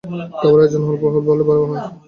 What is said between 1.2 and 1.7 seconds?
হলেও ভালো।